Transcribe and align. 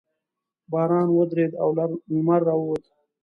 باران 0.71 1.07
ودرېد 1.17 1.53
او 1.61 1.69
لمر 2.13 2.41
راووت. 2.47 2.83